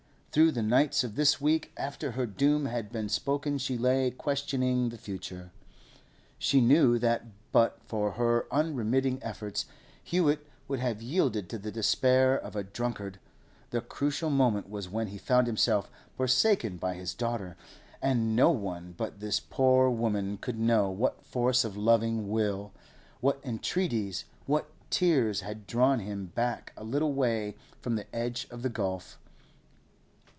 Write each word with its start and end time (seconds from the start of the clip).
Through 0.33 0.53
the 0.53 0.63
nights 0.63 1.03
of 1.03 1.15
this 1.15 1.41
week 1.41 1.73
after 1.75 2.11
her 2.11 2.25
doom 2.25 2.63
had 2.65 2.89
been 2.89 3.09
spoken 3.09 3.57
she 3.57 3.77
lay 3.77 4.11
questioning 4.11 4.87
the 4.87 4.97
future. 4.97 5.51
She 6.39 6.61
knew 6.61 6.97
that 6.99 7.25
but 7.51 7.81
for 7.83 8.11
her 8.11 8.45
unremitting 8.49 9.21
efforts 9.21 9.65
Hewett 10.01 10.47
would 10.69 10.79
have 10.79 11.01
yielded 11.01 11.49
to 11.49 11.57
the 11.57 11.69
despair 11.69 12.33
of 12.33 12.55
a 12.55 12.63
drunkard; 12.63 13.19
the 13.71 13.81
crucial 13.81 14.29
moment 14.29 14.69
was 14.69 14.87
when 14.87 15.07
he 15.07 15.17
found 15.17 15.47
himself 15.47 15.91
forsaken 16.15 16.77
by 16.77 16.93
his 16.93 17.13
daughter, 17.13 17.57
and 18.01 18.33
no 18.33 18.51
one 18.51 18.93
but 18.95 19.19
this 19.19 19.41
poor 19.41 19.89
woman 19.89 20.37
could 20.37 20.57
know 20.57 20.89
what 20.89 21.25
force 21.25 21.65
of 21.65 21.75
loving 21.75 22.29
will, 22.29 22.71
what 23.19 23.41
entreaties, 23.43 24.23
what 24.45 24.71
tears, 24.89 25.41
had 25.41 25.67
drawn 25.67 25.99
him 25.99 26.27
back 26.27 26.71
a 26.77 26.85
little 26.85 27.11
way 27.11 27.57
from 27.81 27.95
the 27.97 28.07
edge 28.15 28.47
of 28.49 28.61
the 28.61 28.69
gulf. 28.69 29.17